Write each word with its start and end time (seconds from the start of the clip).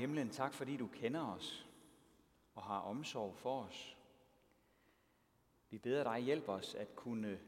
himlen, 0.00 0.30
tak 0.30 0.54
fordi 0.54 0.76
du 0.76 0.86
kender 0.86 1.26
os 1.26 1.66
og 2.54 2.62
har 2.62 2.78
omsorg 2.80 3.36
for 3.36 3.62
os. 3.62 3.96
Vi 5.70 5.78
beder 5.78 6.04
dig 6.04 6.20
hjælp 6.20 6.48
os 6.48 6.74
at 6.74 6.96
kunne 6.96 7.40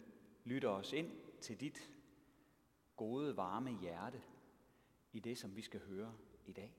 lytte 0.44 0.68
os 0.68 0.92
ind 0.92 1.10
til 1.40 1.60
dit 1.60 1.90
gode, 2.96 3.36
varme 3.36 3.78
hjerte 3.80 4.22
i 5.12 5.20
det, 5.20 5.38
som 5.38 5.56
vi 5.56 5.62
skal 5.62 5.80
høre 5.80 6.14
i 6.46 6.52
dag. 6.52 6.72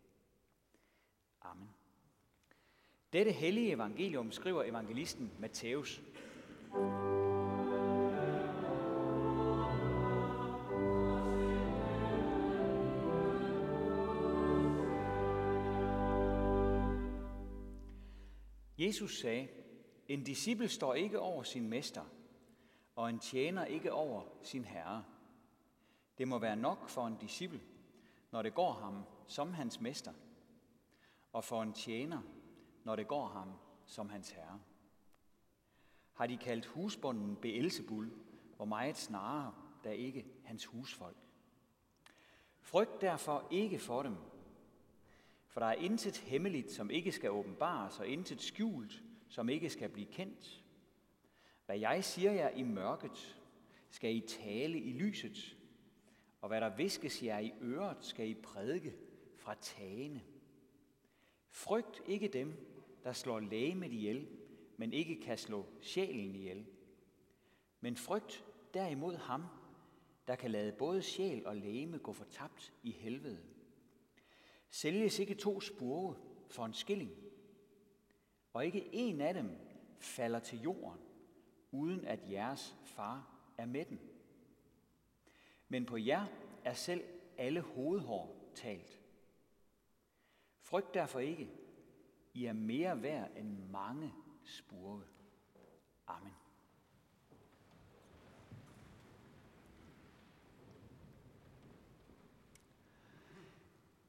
Amen. 1.41 1.69
Dette 3.13 3.31
hellige 3.31 3.71
evangelium 3.71 4.31
skriver 4.31 4.63
evangelisten 4.63 5.31
Matthæus. 5.39 6.01
Jesus 18.85 19.19
sagde, 19.19 19.47
en 20.07 20.23
disciple 20.23 20.67
står 20.67 20.93
ikke 20.93 21.19
over 21.19 21.43
sin 21.43 21.69
mester, 21.69 22.03
og 22.95 23.09
en 23.09 23.19
tjener 23.19 23.65
ikke 23.65 23.93
over 23.93 24.23
sin 24.41 24.65
herre. 24.65 25.03
Det 26.17 26.27
må 26.27 26.39
være 26.39 26.55
nok 26.55 26.89
for 26.89 27.07
en 27.07 27.17
disciple, 27.17 27.61
når 28.31 28.41
det 28.41 28.53
går 28.53 28.73
ham 28.73 29.03
som 29.27 29.53
hans 29.53 29.81
mester, 29.81 30.13
og 31.33 31.43
for 31.43 31.61
en 31.61 31.73
tjener, 31.73 32.21
når 32.83 32.95
det 32.95 33.07
går 33.07 33.27
ham 33.27 33.51
som 33.85 34.09
hans 34.09 34.31
herre. 34.31 34.59
Har 36.13 36.27
de 36.27 36.37
kaldt 36.37 36.65
husbunden 36.65 37.35
Beelzebul, 37.35 38.11
hvor 38.55 38.65
meget 38.65 38.97
snarere, 38.97 39.53
der 39.83 39.91
ikke 39.91 40.25
hans 40.43 40.65
husfolk. 40.65 41.17
Frygt 42.61 43.01
derfor 43.01 43.47
ikke 43.51 43.79
for 43.79 44.03
dem, 44.03 44.15
for 45.53 45.59
der 45.59 45.67
er 45.67 45.73
intet 45.73 46.17
hemmeligt, 46.17 46.71
som 46.71 46.89
ikke 46.89 47.11
skal 47.11 47.31
åbenbares, 47.31 47.99
og 47.99 48.07
intet 48.07 48.41
skjult, 48.41 49.03
som 49.29 49.49
ikke 49.49 49.69
skal 49.69 49.89
blive 49.89 50.07
kendt. 50.07 50.63
Hvad 51.65 51.79
jeg 51.79 52.03
siger 52.03 52.31
jer 52.31 52.49
i 52.49 52.63
mørket, 52.63 53.37
skal 53.89 54.15
I 54.15 54.21
tale 54.21 54.79
i 54.79 54.93
lyset, 54.93 55.57
og 56.41 56.47
hvad 56.47 56.61
der 56.61 56.75
viskes 56.75 57.23
jer 57.23 57.39
i 57.39 57.53
øret, 57.61 58.05
skal 58.05 58.29
I 58.29 58.33
prædike 58.33 58.93
fra 59.37 59.55
tagene. 59.61 60.23
Frygt 61.49 62.01
ikke 62.07 62.27
dem, 62.27 62.53
der 63.03 63.13
slår 63.13 63.39
lægemet 63.39 63.91
ihjel, 63.91 64.27
men 64.77 64.93
ikke 64.93 65.21
kan 65.21 65.37
slå 65.37 65.65
sjælen 65.81 66.35
ihjel. 66.35 66.65
Men 67.81 67.95
frygt 67.95 68.45
derimod 68.73 69.15
ham, 69.15 69.43
der 70.27 70.35
kan 70.35 70.51
lade 70.51 70.71
både 70.71 71.01
sjæl 71.01 71.47
og 71.47 71.55
læme 71.55 71.97
gå 71.97 72.13
fortabt 72.13 72.73
i 72.83 72.91
helvede. 72.91 73.52
Sælges 74.73 75.19
ikke 75.19 75.35
to 75.35 75.61
spurve 75.61 76.15
for 76.49 76.65
en 76.65 76.73
skilling, 76.73 77.11
og 78.53 78.65
ikke 78.65 78.89
en 78.95 79.21
af 79.21 79.33
dem 79.33 79.57
falder 79.99 80.39
til 80.39 80.61
jorden, 80.61 80.99
uden 81.71 82.05
at 82.05 82.31
jeres 82.31 82.75
far 82.83 83.39
er 83.57 83.65
med 83.65 83.85
den. 83.85 83.99
Men 85.67 85.85
på 85.85 85.97
jer 85.97 86.25
er 86.63 86.73
selv 86.73 87.03
alle 87.37 87.61
hovedhår 87.61 88.51
talt. 88.55 89.01
Frygt 90.59 90.93
derfor 90.93 91.19
ikke, 91.19 91.49
I 92.33 92.45
er 92.45 92.53
mere 92.53 93.01
værd 93.01 93.31
end 93.37 93.69
mange 93.69 94.13
spurve. 94.43 95.03
Amen. 96.07 96.33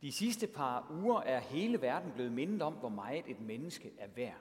De 0.05 0.13
sidste 0.13 0.47
par 0.47 0.91
uger 0.91 1.21
er 1.21 1.39
hele 1.41 1.81
verden 1.81 2.13
blevet 2.13 2.33
mindet 2.33 2.63
om, 2.63 2.75
hvor 2.75 2.89
meget 2.89 3.25
et 3.29 3.41
menneske 3.41 3.93
er 3.99 4.09
værd. 4.09 4.41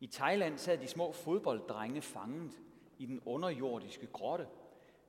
I 0.00 0.06
Thailand 0.06 0.58
sad 0.58 0.78
de 0.78 0.86
små 0.86 1.12
fodbolddrenge 1.12 2.02
fanget 2.02 2.60
i 2.98 3.06
den 3.06 3.20
underjordiske 3.24 4.06
grotte, 4.06 4.48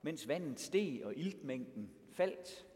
mens 0.02 0.28
vandet 0.28 0.60
steg 0.60 1.00
og 1.04 1.16
iltmængden 1.16 1.90
faldt. 2.12 2.66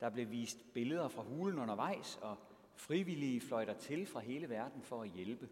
Der 0.00 0.10
blev 0.10 0.30
vist 0.30 0.72
billeder 0.74 1.08
fra 1.08 1.22
hulen 1.22 1.58
undervejs, 1.58 2.18
og 2.22 2.36
frivillige 2.74 3.40
fløjter 3.40 3.74
til 3.74 4.06
fra 4.06 4.20
hele 4.20 4.48
verden 4.48 4.82
for 4.82 5.02
at 5.02 5.10
hjælpe. 5.10 5.48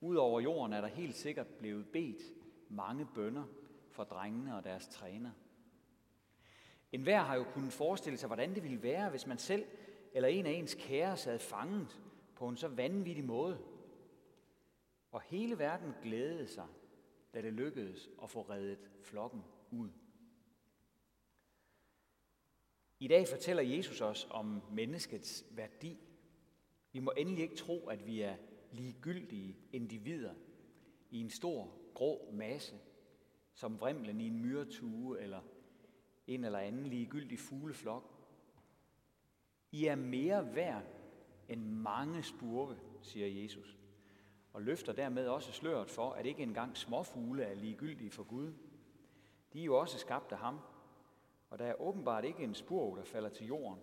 Udover 0.00 0.40
jorden 0.40 0.72
er 0.72 0.80
der 0.80 0.88
helt 0.88 1.14
sikkert 1.14 1.46
blevet 1.46 1.88
bedt 1.92 2.22
mange 2.68 3.06
bønder 3.14 3.44
for 3.90 4.04
drengene 4.04 4.56
og 4.56 4.64
deres 4.64 4.88
træner. 4.88 5.30
En 6.92 7.02
hver 7.02 7.20
har 7.20 7.34
jo 7.34 7.44
kunnet 7.44 7.72
forestille 7.72 8.18
sig, 8.18 8.26
hvordan 8.26 8.54
det 8.54 8.62
ville 8.62 8.82
være, 8.82 9.10
hvis 9.10 9.26
man 9.26 9.38
selv 9.38 9.64
eller 10.14 10.28
en 10.28 10.46
af 10.46 10.50
ens 10.50 10.74
kære 10.74 11.16
sad 11.16 11.38
fanget 11.38 12.00
på 12.34 12.48
en 12.48 12.56
så 12.56 12.68
vanvittig 12.68 13.24
måde. 13.24 13.58
Og 15.10 15.22
hele 15.22 15.58
verden 15.58 15.94
glædede 16.02 16.46
sig, 16.46 16.66
da 17.34 17.42
det 17.42 17.52
lykkedes 17.52 18.10
at 18.22 18.30
få 18.30 18.42
reddet 18.42 18.90
flokken 19.02 19.42
ud. 19.70 19.88
I 22.98 23.08
dag 23.08 23.28
fortæller 23.28 23.62
Jesus 23.62 24.00
os 24.00 24.26
om 24.30 24.62
menneskets 24.70 25.44
værdi. 25.50 25.98
Vi 26.92 26.98
må 26.98 27.12
endelig 27.16 27.42
ikke 27.42 27.56
tro, 27.56 27.88
at 27.88 28.06
vi 28.06 28.20
er 28.20 28.36
ligegyldige 28.72 29.56
individer 29.72 30.34
i 31.10 31.20
en 31.20 31.30
stor 31.30 31.72
grå 31.94 32.30
masse, 32.32 32.74
som 33.54 33.80
vrimlen 33.80 34.20
i 34.20 34.26
en 34.26 34.42
myretue 34.42 35.20
eller 35.20 35.40
en 36.26 36.44
eller 36.44 36.58
anden 36.58 36.86
ligegyldig 36.86 37.38
fugleflok. 37.38 38.10
I 39.70 39.86
er 39.86 39.94
mere 39.94 40.54
værd 40.54 40.84
end 41.48 41.64
mange 41.64 42.22
spurve, 42.22 42.78
siger 43.02 43.42
Jesus, 43.42 43.78
og 44.52 44.62
løfter 44.62 44.92
dermed 44.92 45.26
også 45.26 45.52
sløret 45.52 45.90
for, 45.90 46.10
at 46.10 46.26
ikke 46.26 46.42
engang 46.42 46.76
småfugle 46.76 47.42
er 47.44 47.54
ligegyldige 47.54 48.10
for 48.10 48.22
Gud. 48.22 48.52
De 49.52 49.60
er 49.60 49.64
jo 49.64 49.78
også 49.78 49.98
skabt 49.98 50.32
af 50.32 50.38
ham, 50.38 50.60
og 51.50 51.58
der 51.58 51.64
er 51.64 51.80
åbenbart 51.80 52.24
ikke 52.24 52.44
en 52.44 52.54
spurv, 52.54 52.96
der 52.96 53.04
falder 53.04 53.28
til 53.28 53.46
jorden, 53.46 53.78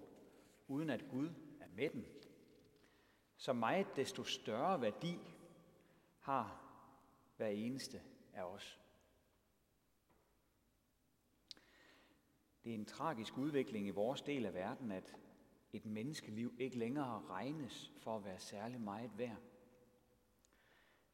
uden 0.68 0.90
at 0.90 1.06
Gud 1.12 1.30
er 1.62 1.68
med 1.76 1.90
den. 1.90 2.06
Så 3.38 3.54
meget 3.54 3.96
desto 3.96 4.24
større 4.24 4.82
værdi 4.82 5.20
har 6.20 6.62
hver 7.38 7.48
eneste 7.48 8.02
af 8.34 8.44
os. 8.44 8.80
Det 12.70 12.76
er 12.76 12.80
en 12.80 12.86
tragisk 12.86 13.38
udvikling 13.38 13.88
i 13.88 13.90
vores 13.90 14.22
del 14.22 14.46
af 14.46 14.54
verden, 14.54 14.92
at 14.92 15.16
et 15.74 15.86
menneskeliv 15.86 16.54
ikke 16.60 16.78
længere 16.78 17.24
regnes 17.30 17.94
for 17.98 18.16
at 18.16 18.26
være 18.26 18.40
særlig 18.40 18.82
meget 18.82 19.18
værd. 19.18 19.38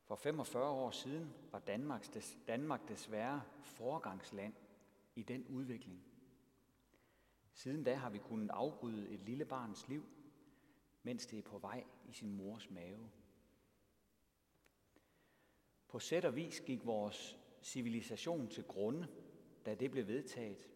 For 0.04 0.16
45 0.16 0.70
år 0.70 0.92
siden 0.92 1.34
var 1.52 1.60
Danmarks 1.60 2.10
des, 2.10 2.38
Danmark 2.48 2.88
desværre 2.88 3.42
forgangsland 3.62 4.54
i 5.16 5.24
den 5.24 5.48
udvikling. 5.48 6.04
Siden 7.54 7.84
da 7.84 7.96
har 7.96 8.10
vi 8.10 8.18
kunnet 8.18 8.50
afbryde 8.50 9.10
et 9.10 9.20
lille 9.20 9.46
barns 9.46 9.88
liv, 9.88 10.06
mens 11.04 11.26
det 11.26 11.40
er 11.40 11.44
på 11.44 11.58
vej 11.58 11.84
i 12.10 12.14
sin 12.14 12.32
mors 12.32 12.70
mave. 12.70 13.10
På 15.88 16.00
sæt 16.00 16.26
og 16.26 16.36
vis 16.36 16.62
gik 16.62 16.86
vores 16.86 17.38
civilisation 17.62 18.48
til 18.48 18.64
grunde, 18.64 19.08
da 19.66 19.76
det 19.76 19.92
blev 19.92 20.08
vedtaget 20.08 20.75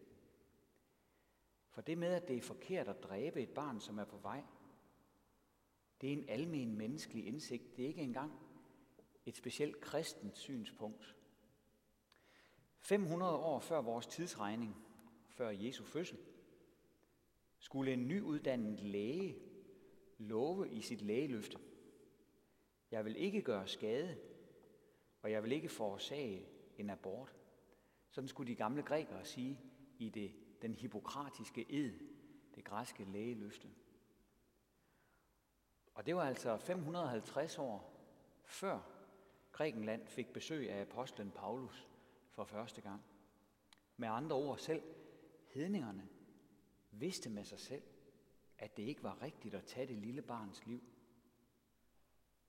for 1.70 1.80
det 1.80 1.98
med, 1.98 2.08
at 2.08 2.28
det 2.28 2.36
er 2.36 2.42
forkert 2.42 2.88
at 2.88 3.02
dræbe 3.02 3.42
et 3.42 3.50
barn, 3.50 3.80
som 3.80 3.98
er 3.98 4.04
på 4.04 4.16
vej, 4.16 4.42
det 6.00 6.08
er 6.08 6.12
en 6.12 6.28
almen 6.28 6.76
menneskelig 6.76 7.26
indsigt. 7.26 7.76
Det 7.76 7.84
er 7.84 7.88
ikke 7.88 8.02
engang 8.02 8.32
et 9.26 9.36
specielt 9.36 9.80
kristent 9.80 10.38
synspunkt. 10.38 11.16
500 12.78 13.32
år 13.36 13.60
før 13.60 13.80
vores 13.80 14.06
tidsregning, 14.06 14.76
før 15.28 15.50
Jesu 15.50 15.84
fødsel, 15.84 16.18
skulle 17.58 17.92
en 17.92 18.08
nyuddannet 18.08 18.80
læge 18.80 19.38
love 20.18 20.70
i 20.70 20.80
sit 20.80 21.02
lægeløfte. 21.02 21.58
Jeg 22.90 23.04
vil 23.04 23.16
ikke 23.16 23.42
gøre 23.42 23.68
skade, 23.68 24.18
og 25.22 25.30
jeg 25.30 25.42
vil 25.42 25.52
ikke 25.52 25.68
forårsage 25.68 26.46
en 26.78 26.90
abort. 26.90 27.36
Sådan 28.10 28.28
skulle 28.28 28.50
de 28.50 28.56
gamle 28.56 28.82
grækere 28.82 29.24
sige 29.24 29.60
i 29.98 30.08
det 30.08 30.32
den 30.62 30.74
hippokratiske 30.74 31.72
ed, 31.72 31.98
det 32.54 32.64
græske 32.64 33.04
lægeløfte. 33.04 33.68
Og 35.94 36.06
det 36.06 36.16
var 36.16 36.24
altså 36.24 36.56
550 36.56 37.58
år 37.58 37.96
før 38.44 38.80
Grækenland 39.52 40.06
fik 40.06 40.32
besøg 40.32 40.70
af 40.70 40.80
apostlen 40.80 41.30
Paulus 41.30 41.88
for 42.30 42.44
første 42.44 42.80
gang. 42.80 43.02
Med 43.96 44.08
andre 44.08 44.36
ord 44.36 44.58
selv, 44.58 44.82
hedningerne 45.46 46.08
vidste 46.90 47.30
med 47.30 47.44
sig 47.44 47.60
selv, 47.60 47.82
at 48.58 48.76
det 48.76 48.82
ikke 48.82 49.02
var 49.02 49.22
rigtigt 49.22 49.54
at 49.54 49.64
tage 49.64 49.86
det 49.86 49.96
lille 49.96 50.22
barns 50.22 50.66
liv. 50.66 50.82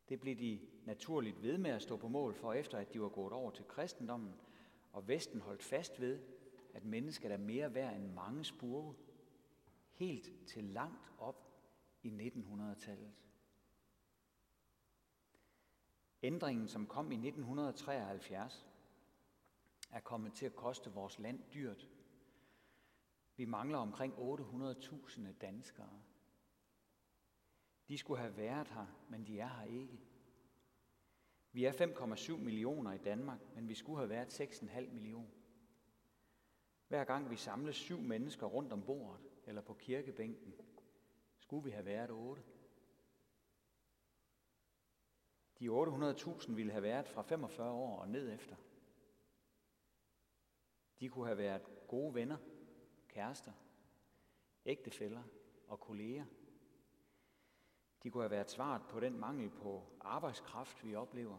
Det 0.10 0.20
blev 0.20 0.36
de 0.36 0.60
naturligt 0.86 1.44
ved 1.44 1.58
med 1.58 1.72
at 1.72 1.82
stå 1.82 1.98
på 1.98 2.08
mål 2.08 2.36
for, 2.36 2.54
efter 2.54 2.78
at 2.78 2.94
de 2.94 3.02
var 3.02 3.10
gået 3.10 3.34
over 3.34 3.52
til 3.52 3.66
kristendommen, 3.66 4.36
og 4.92 5.08
Vesten 5.08 5.42
holdt 5.42 5.64
fast 5.64 6.02
ved, 6.02 6.20
at 6.74 6.86
mennesket 6.86 7.32
er 7.32 7.38
mere 7.38 7.74
værd 7.74 7.96
end 7.96 8.14
mange 8.14 8.44
spurve, 8.44 8.96
helt 9.92 10.48
til 10.48 10.64
langt 10.64 11.12
op 11.18 11.52
i 12.04 12.10
1900-tallet. 12.10 13.12
Ændringen, 16.24 16.68
som 16.68 16.88
kom 16.88 17.12
i 17.12 17.16
1973, 17.16 18.68
er 19.92 20.00
kommet 20.00 20.34
til 20.34 20.46
at 20.46 20.56
koste 20.56 20.92
vores 20.92 21.20
land 21.20 21.40
dyrt. 21.54 21.90
Vi 23.36 23.46
mangler 23.46 23.78
omkring 23.78 24.14
800.000 24.14 25.22
danskere. 25.42 26.02
De 27.88 27.98
skulle 27.98 28.20
have 28.20 28.38
været 28.38 28.68
her, 28.68 28.86
men 29.10 29.28
de 29.28 29.40
er 29.40 29.48
her 29.48 29.64
ikke. 29.64 30.00
Vi 31.52 31.66
er 31.66 31.72
5,7 31.72 32.38
millioner 32.38 32.94
i 32.94 32.98
Danmark, 32.98 33.40
men 33.56 33.70
vi 33.70 33.76
skulle 33.76 33.98
have 34.00 34.10
været 34.10 34.42
6,5 34.42 34.94
millioner. 34.94 35.41
Hver 36.92 37.04
gang 37.04 37.30
vi 37.30 37.36
samles 37.36 37.76
syv 37.76 38.00
mennesker 38.02 38.48
rundt 38.48 38.74
om 38.74 38.84
bordet 38.86 39.22
eller 39.46 39.62
på 39.62 39.74
kirkebænken, 39.74 40.54
skulle 41.40 41.64
vi 41.64 41.70
have 41.70 41.86
været 41.86 42.12
otte. 42.12 42.44
De 45.60 45.70
800.000 45.70 46.54
ville 46.54 46.72
have 46.72 46.84
været 46.84 47.08
fra 47.08 47.22
45 47.22 47.72
år 47.72 48.00
og 48.00 48.08
ned 48.10 48.34
efter. 48.34 48.56
De 51.00 51.10
kunne 51.10 51.26
have 51.26 51.38
været 51.38 51.62
gode 51.88 52.14
venner, 52.14 52.38
kærester, 53.08 53.52
ægtefæller 54.66 55.24
og 55.68 55.80
kolleger. 55.80 56.26
De 58.04 58.10
kunne 58.10 58.24
have 58.24 58.32
været 58.32 58.52
svaret 58.52 58.82
på 58.90 59.00
den 59.00 59.20
mangel 59.20 59.50
på 59.50 59.84
arbejdskraft, 60.02 60.86
vi 60.86 60.96
oplever. 60.96 61.38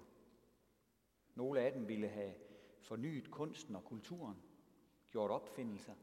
Nogle 1.35 1.61
af 1.61 1.73
dem 1.73 1.89
ville 1.89 2.09
have 2.09 2.35
fornyet 2.81 3.31
kunsten 3.31 3.77
og 3.77 3.85
kulturen, 3.85 4.52
gjort 5.13 5.31
opfindelser, 5.31 5.95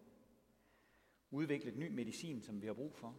udviklet 1.32 1.78
ny 1.78 1.90
medicin, 1.90 2.42
som 2.42 2.62
vi 2.62 2.68
har 2.68 2.74
brug 2.74 2.96
for. 2.96 3.16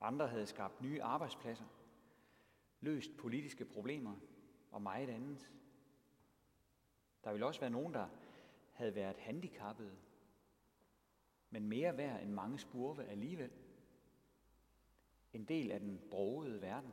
Andre 0.00 0.28
havde 0.28 0.46
skabt 0.46 0.80
nye 0.80 1.02
arbejdspladser, 1.02 1.64
løst 2.80 3.16
politiske 3.16 3.64
problemer 3.64 4.16
og 4.70 4.82
meget 4.82 5.08
andet. 5.08 5.52
Der 7.24 7.32
ville 7.32 7.46
også 7.46 7.60
være 7.60 7.70
nogen, 7.70 7.94
der 7.94 8.08
havde 8.72 8.94
været 8.94 9.16
handicappede, 9.16 9.96
men 11.50 11.66
mere 11.68 11.96
værd 11.96 12.22
end 12.22 12.30
mange 12.30 12.58
spurve 12.58 13.04
alligevel. 13.04 13.52
En 15.32 15.44
del 15.44 15.70
af 15.70 15.80
den 15.80 16.00
brogede 16.10 16.60
verden. 16.60 16.92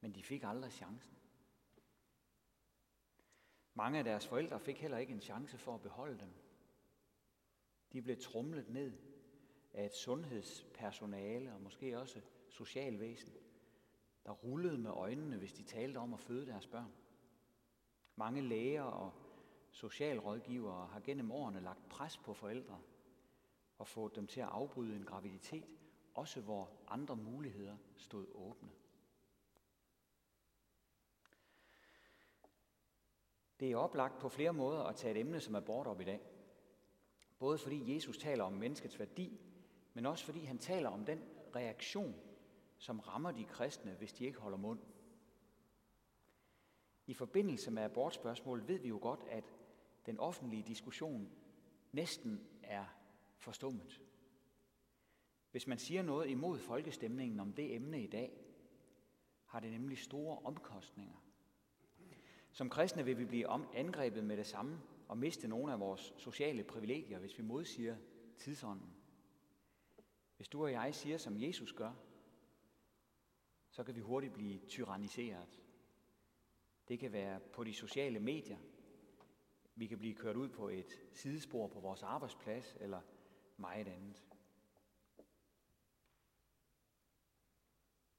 Men 0.00 0.14
de 0.14 0.22
fik 0.22 0.42
aldrig 0.42 0.72
chancen. 0.72 1.15
Mange 3.76 3.98
af 3.98 4.04
deres 4.04 4.26
forældre 4.26 4.60
fik 4.60 4.80
heller 4.80 4.98
ikke 4.98 5.12
en 5.12 5.20
chance 5.20 5.58
for 5.58 5.74
at 5.74 5.82
beholde 5.82 6.18
dem. 6.18 6.28
De 7.92 8.02
blev 8.02 8.16
trumlet 8.16 8.68
ned 8.68 8.92
af 9.72 9.84
et 9.84 9.94
sundhedspersonale 9.94 11.54
og 11.54 11.60
måske 11.60 11.98
også 11.98 12.20
socialvæsen, 12.48 13.32
der 14.24 14.32
rullede 14.32 14.78
med 14.78 14.90
øjnene, 14.90 15.36
hvis 15.36 15.52
de 15.52 15.62
talte 15.62 15.98
om 15.98 16.14
at 16.14 16.20
føde 16.20 16.46
deres 16.46 16.66
børn. 16.66 16.92
Mange 18.16 18.42
læger 18.42 18.82
og 18.82 19.12
socialrådgivere 19.70 20.86
har 20.86 21.00
gennem 21.00 21.30
årene 21.30 21.60
lagt 21.60 21.88
pres 21.88 22.18
på 22.18 22.34
forældre 22.34 22.80
og 23.78 23.88
fået 23.88 24.16
dem 24.16 24.26
til 24.26 24.40
at 24.40 24.48
afbryde 24.48 24.96
en 24.96 25.04
graviditet, 25.04 25.78
også 26.14 26.40
hvor 26.40 26.70
andre 26.88 27.16
muligheder 27.16 27.76
stod 27.96 28.26
åbne. 28.34 28.70
Det 33.60 33.72
er 33.72 33.76
oplagt 33.76 34.18
på 34.18 34.28
flere 34.28 34.52
måder 34.52 34.82
at 34.82 34.96
tage 34.96 35.14
et 35.14 35.20
emne 35.20 35.40
som 35.40 35.54
abort 35.54 35.86
op 35.86 36.00
i 36.00 36.04
dag. 36.04 36.20
Både 37.38 37.58
fordi 37.58 37.94
Jesus 37.94 38.18
taler 38.18 38.44
om 38.44 38.52
menneskets 38.52 38.98
værdi, 38.98 39.40
men 39.94 40.06
også 40.06 40.24
fordi 40.24 40.44
han 40.44 40.58
taler 40.58 40.88
om 40.88 41.04
den 41.04 41.22
reaktion, 41.56 42.14
som 42.78 43.00
rammer 43.00 43.30
de 43.30 43.44
kristne, 43.44 43.94
hvis 43.94 44.12
de 44.12 44.24
ikke 44.24 44.38
holder 44.38 44.58
mund. 44.58 44.80
I 47.06 47.14
forbindelse 47.14 47.70
med 47.70 47.82
abortspørgsmålet 47.82 48.68
ved 48.68 48.78
vi 48.78 48.88
jo 48.88 48.98
godt, 49.02 49.24
at 49.28 49.44
den 50.06 50.18
offentlige 50.18 50.62
diskussion 50.62 51.30
næsten 51.92 52.46
er 52.62 52.84
forstummet. 53.38 54.02
Hvis 55.50 55.66
man 55.66 55.78
siger 55.78 56.02
noget 56.02 56.30
imod 56.30 56.58
folkestemningen 56.58 57.40
om 57.40 57.52
det 57.52 57.74
emne 57.74 58.02
i 58.02 58.06
dag, 58.06 58.40
har 59.44 59.60
det 59.60 59.70
nemlig 59.70 59.98
store 59.98 60.38
omkostninger. 60.38 61.16
Som 62.56 62.70
kristne 62.70 63.04
vil 63.04 63.18
vi 63.18 63.24
blive 63.24 63.48
angrebet 63.74 64.24
med 64.24 64.36
det 64.36 64.46
samme 64.46 64.80
og 65.08 65.18
miste 65.18 65.48
nogle 65.48 65.72
af 65.72 65.80
vores 65.80 66.14
sociale 66.16 66.64
privilegier, 66.64 67.18
hvis 67.18 67.38
vi 67.38 67.42
modsiger 67.42 67.96
tidsånden. 68.38 68.96
Hvis 70.36 70.48
du 70.48 70.62
og 70.62 70.72
jeg 70.72 70.94
siger, 70.94 71.18
som 71.18 71.42
Jesus 71.42 71.72
gør, 71.72 71.92
så 73.70 73.84
kan 73.84 73.94
vi 73.94 74.00
hurtigt 74.00 74.32
blive 74.32 74.58
tyranniseret. 74.68 75.60
Det 76.88 76.98
kan 76.98 77.12
være 77.12 77.40
på 77.40 77.64
de 77.64 77.74
sociale 77.74 78.20
medier. 78.20 78.58
Vi 79.74 79.86
kan 79.86 79.98
blive 79.98 80.14
kørt 80.14 80.36
ud 80.36 80.48
på 80.48 80.68
et 80.68 81.00
sidespor 81.12 81.68
på 81.68 81.80
vores 81.80 82.02
arbejdsplads 82.02 82.76
eller 82.80 83.00
meget 83.56 83.88
andet. 83.88 84.22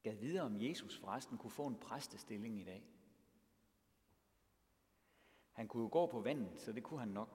Gad 0.03 0.15
videre, 0.15 0.45
om 0.45 0.61
Jesus 0.61 0.97
forresten 0.97 1.37
kunne 1.37 1.51
få 1.51 1.67
en 1.67 1.79
præstestilling 1.79 2.59
i 2.59 2.63
dag. 2.63 2.96
Han 5.57 5.67
kunne 5.67 5.83
jo 5.83 5.89
gå 5.91 6.05
på 6.07 6.21
vandet, 6.21 6.61
så 6.61 6.71
det 6.71 6.83
kunne 6.83 6.99
han 6.99 7.09
nok. 7.09 7.29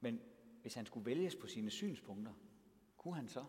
Men 0.00 0.20
hvis 0.60 0.74
han 0.74 0.86
skulle 0.86 1.06
vælges 1.06 1.36
på 1.36 1.46
sine 1.46 1.70
synspunkter, 1.70 2.32
kunne 2.96 3.14
han 3.14 3.28
så? 3.28 3.44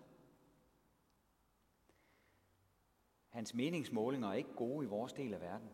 Hans 3.30 3.54
meningsmålinger 3.54 4.28
er 4.28 4.33
ikke 4.33 4.54
gode 4.56 4.86
i 4.86 4.89
vores 4.89 5.13
del 5.13 5.33
af 5.33 5.42
verden. 5.42 5.69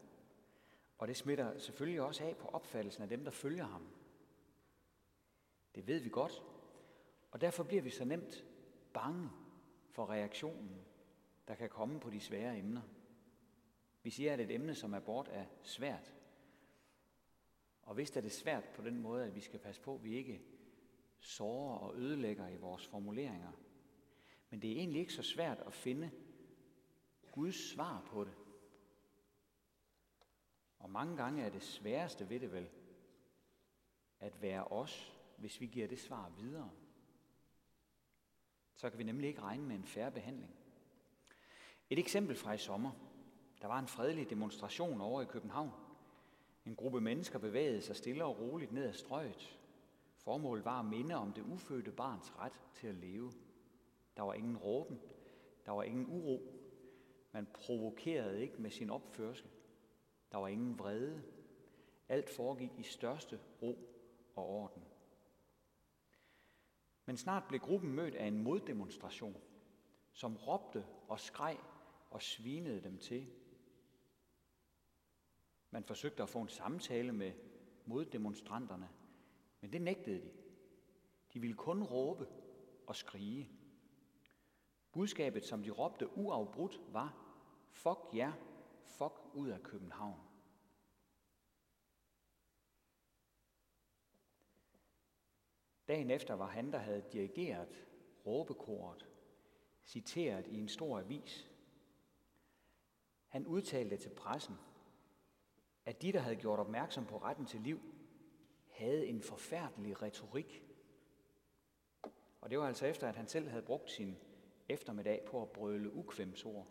Og 0.98 1.08
det 1.08 1.18
smitter 1.18 1.58
selvfølgelig 1.58 2.02
også 2.02 2.24
af 2.24 2.38
på 2.38 2.48
opfattelsen 2.48 3.04
af 3.04 3.10
dem, 3.10 3.24
der 3.24 3.32
følger 3.32 3.66
ham. 3.66 3.88
Det 5.76 5.88
ved 5.88 6.00
vi 6.00 6.10
godt, 6.10 6.44
og 7.32 7.42
derfor 7.42 7.64
bliver 7.64 7.82
vi 7.82 7.90
så 7.90 8.06
nemt 8.06 8.46
bange 8.94 9.30
for 9.90 10.10
reaktionen, 10.10 10.86
der 11.48 11.56
kan 11.56 11.70
komme 11.70 12.00
på 12.00 12.10
de 12.10 12.20
svære 12.20 12.58
emner. 12.58 12.82
Vi 14.04 14.10
siger, 14.10 14.34
at 14.34 14.40
et 14.40 14.52
emne 14.52 14.76
som 14.76 14.94
abort 14.94 15.30
er 15.32 15.46
svært. 15.64 16.17
Og 17.88 17.94
hvis 17.94 18.12
er 18.12 18.22
det 18.22 18.32
svært 18.32 18.64
på 18.64 18.82
den 18.82 19.02
måde, 19.02 19.26
at 19.26 19.36
vi 19.36 19.42
skal 19.42 19.60
passe 19.60 19.82
på, 19.82 19.96
at 19.96 20.04
vi 20.04 20.16
ikke 20.16 20.42
sårer 21.20 21.78
og 21.78 21.96
ødelægger 21.96 22.48
i 22.48 22.56
vores 22.56 22.88
formuleringer. 22.88 23.52
Men 24.50 24.62
det 24.62 24.72
er 24.72 24.76
egentlig 24.76 25.00
ikke 25.00 25.14
så 25.14 25.24
svært 25.24 25.60
at 25.60 25.74
finde 25.74 26.12
Guds 27.32 27.70
svar 27.72 28.04
på 28.08 28.24
det. 28.24 28.34
Og 30.80 30.90
mange 30.90 31.18
gange 31.18 31.44
er 31.44 31.50
det 31.50 31.64
sværeste 31.64 32.30
ved 32.30 32.40
det 32.40 32.52
vel, 32.52 32.70
at 34.20 34.42
være 34.42 34.64
os, 34.64 35.20
hvis 35.38 35.62
vi 35.62 35.66
giver 35.66 35.88
det 35.88 36.00
svar 36.00 36.30
videre. 36.30 36.72
Så 38.76 38.90
kan 38.90 39.00
vi 39.00 39.04
nemlig 39.04 39.28
ikke 39.28 39.42
regne 39.42 39.64
med 39.64 39.76
en 39.76 39.86
færre 39.86 40.12
behandling. 40.12 40.56
Et 41.90 42.00
eksempel 42.00 42.36
fra 42.36 42.54
i 42.54 42.58
sommer. 42.58 42.92
Der 43.62 43.68
var 43.68 43.80
en 43.80 43.88
fredelig 43.88 44.30
demonstration 44.30 45.02
over 45.02 45.22
i 45.22 45.26
København. 45.26 45.87
En 46.68 46.76
gruppe 46.76 47.02
mennesker 47.02 47.40
bevægede 47.40 47.82
sig 47.82 47.96
stille 47.96 48.26
og 48.26 48.40
roligt 48.40 48.72
ned 48.72 48.86
ad 48.86 48.94
strøget. 48.94 49.60
Formålet 50.18 50.66
var 50.66 50.80
at 50.80 50.86
minde 50.86 51.16
om 51.16 51.34
det 51.34 51.42
ufødte 51.42 51.92
barns 51.92 52.40
ret 52.40 52.62
til 52.74 52.88
at 52.88 52.96
leve. 52.96 53.32
Der 54.18 54.24
var 54.24 54.34
ingen 54.34 54.58
råben, 54.58 55.00
der 55.66 55.72
var 55.72 55.84
ingen 55.84 56.06
uro, 56.06 56.54
man 57.32 57.48
provokerede 57.54 58.42
ikke 58.42 58.62
med 58.62 58.72
sin 58.72 58.90
opførsel. 58.90 59.48
Der 60.32 60.38
var 60.38 60.48
ingen 60.48 60.80
vrede. 60.80 61.24
Alt 62.10 62.30
foregik 62.30 62.72
i 62.78 62.84
største 62.84 63.40
ro 63.62 63.78
og 64.36 64.50
orden. 64.50 64.84
Men 67.06 67.18
snart 67.18 67.44
blev 67.48 67.60
gruppen 67.60 67.94
mødt 67.94 68.16
af 68.16 68.26
en 68.26 68.44
moddemonstration, 68.44 69.38
som 70.14 70.36
råbte 70.36 70.86
og 71.08 71.20
skreg 71.20 71.58
og 72.12 72.22
svinede 72.22 72.84
dem 72.84 72.98
til. 72.98 73.28
Man 75.72 75.84
forsøgte 75.84 76.24
at 76.24 76.30
få 76.30 76.42
en 76.42 76.50
samtale 76.50 77.12
med 77.12 77.34
moddemonstranterne, 77.86 78.90
men 79.62 79.74
det 79.74 79.82
nægtede 79.82 80.22
de. 80.22 80.32
De 81.34 81.40
ville 81.40 81.56
kun 81.56 81.84
råbe 81.84 82.28
og 82.88 82.96
skrige. 82.96 83.50
Budskabet, 84.92 85.46
som 85.46 85.64
de 85.64 85.70
råbte 85.70 86.18
uafbrudt, 86.18 86.82
var, 86.94 87.18
fuck 87.70 88.00
jer, 88.14 88.34
fuck 88.84 89.14
ud 89.34 89.50
af 89.50 89.64
København. 89.64 90.20
Dagen 95.88 96.12
efter 96.12 96.34
var 96.34 96.48
han, 96.48 96.72
der 96.72 96.78
havde 96.78 97.04
dirigeret 97.14 97.88
råbekoret, 98.26 99.08
citeret 99.86 100.48
i 100.48 100.60
en 100.60 100.68
stor 100.68 101.00
avis. 101.00 101.50
Han 103.28 103.48
udtalte 103.48 103.98
til 103.98 104.10
pressen, 104.10 104.56
at 105.88 106.02
de, 106.02 106.12
der 106.12 106.20
havde 106.20 106.36
gjort 106.36 106.60
opmærksom 106.60 107.06
på 107.06 107.18
retten 107.18 107.46
til 107.46 107.62
liv, 107.62 107.82
havde 108.70 109.08
en 109.08 109.22
forfærdelig 109.22 110.02
retorik. 110.02 110.64
Og 112.42 112.50
det 112.50 112.60
var 112.60 112.68
altså 112.68 112.86
efter, 112.86 113.10
at 113.10 113.16
han 113.16 113.28
selv 113.28 113.50
havde 113.50 113.62
brugt 113.62 113.92
sin 113.92 114.18
eftermiddag 114.70 115.26
på 115.28 115.42
at 115.42 115.50
brøle 115.50 115.94
ukvemsord, 115.94 116.68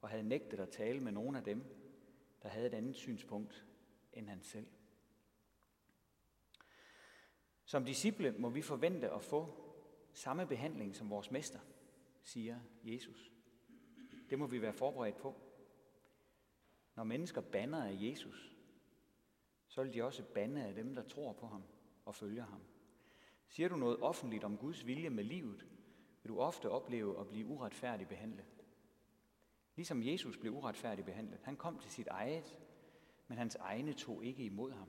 og 0.00 0.08
havde 0.08 0.22
nægtet 0.22 0.60
at 0.60 0.70
tale 0.70 1.00
med 1.00 1.12
nogen 1.12 1.36
af 1.36 1.44
dem, 1.44 1.64
der 2.42 2.48
havde 2.48 2.66
et 2.66 2.74
andet 2.74 2.96
synspunkt 2.96 3.66
end 4.12 4.28
han 4.28 4.42
selv. 4.42 4.66
Som 7.64 7.84
disciple 7.84 8.34
må 8.38 8.48
vi 8.48 8.62
forvente 8.62 9.10
at 9.10 9.22
få 9.22 9.46
samme 10.12 10.46
behandling 10.46 10.96
som 10.96 11.10
vores 11.10 11.30
mester, 11.30 11.60
siger 12.22 12.60
Jesus. 12.84 13.32
Det 14.30 14.38
må 14.38 14.46
vi 14.46 14.62
være 14.62 14.72
forberedt 14.72 15.16
på. 15.16 15.47
Når 16.98 17.04
mennesker 17.04 17.40
banner 17.40 17.84
af 17.84 17.96
Jesus, 18.00 18.56
så 19.68 19.82
vil 19.82 19.94
de 19.94 20.04
også 20.04 20.24
bande 20.34 20.64
af 20.64 20.74
dem, 20.74 20.94
der 20.94 21.02
tror 21.02 21.32
på 21.32 21.46
ham 21.46 21.62
og 22.04 22.14
følger 22.14 22.44
ham. 22.44 22.60
Siger 23.48 23.68
du 23.68 23.76
noget 23.76 24.00
offentligt 24.00 24.44
om 24.44 24.56
Guds 24.56 24.86
vilje 24.86 25.10
med 25.10 25.24
livet, 25.24 25.66
vil 26.22 26.28
du 26.28 26.38
ofte 26.38 26.70
opleve 26.70 27.20
at 27.20 27.28
blive 27.28 27.46
uretfærdigt 27.46 28.08
behandlet. 28.08 28.44
Ligesom 29.76 30.02
Jesus 30.02 30.36
blev 30.36 30.52
uretfærdigt 30.52 31.06
behandlet. 31.06 31.40
Han 31.42 31.56
kom 31.56 31.78
til 31.78 31.90
sit 31.90 32.06
eget, 32.06 32.58
men 33.28 33.38
hans 33.38 33.54
egne 33.54 33.92
tog 33.92 34.24
ikke 34.24 34.44
imod 34.44 34.72
ham. 34.72 34.88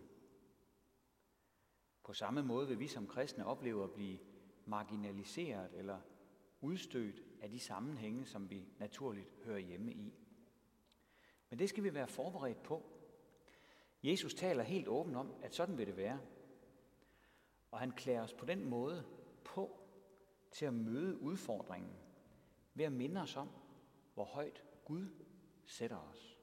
På 2.03 2.13
samme 2.13 2.43
måde 2.43 2.67
vil 2.67 2.79
vi 2.79 2.87
som 2.87 3.07
kristne 3.07 3.45
opleve 3.45 3.83
at 3.83 3.91
blive 3.91 4.19
marginaliseret 4.65 5.71
eller 5.73 5.99
udstødt 6.61 7.23
af 7.41 7.49
de 7.49 7.59
sammenhænge, 7.59 8.25
som 8.25 8.49
vi 8.49 8.67
naturligt 8.79 9.27
hører 9.43 9.59
hjemme 9.59 9.93
i. 9.93 10.13
Men 11.50 11.60
det 11.60 11.70
skal 11.70 11.84
vi 11.84 11.94
være 11.94 12.08
forberedt 12.08 12.63
på. 12.63 12.84
Jesus 14.03 14.34
taler 14.34 14.63
helt 14.63 14.88
åbent 14.88 15.18
om, 15.18 15.34
at 15.44 15.56
sådan 15.56 15.77
vil 15.77 15.88
det 15.88 15.98
være. 15.98 16.20
Og 17.72 17.79
han 17.79 17.91
klæder 17.91 18.22
os 18.22 18.34
på 18.34 18.46
den 18.46 18.65
måde 18.65 19.06
på 19.44 19.79
til 20.51 20.65
at 20.65 20.74
møde 20.74 21.22
udfordringen 21.22 21.94
ved 22.74 22.86
at 22.86 22.91
minde 22.91 23.22
os 23.22 23.36
om, 23.36 23.50
hvor 24.13 24.25
højt 24.25 24.63
Gud 24.86 25.08
sætter 25.65 25.98
os. 25.98 26.38